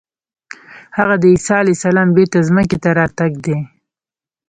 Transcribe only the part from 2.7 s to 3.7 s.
ته راتګ دی.